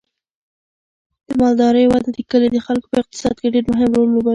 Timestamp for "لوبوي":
4.13-4.29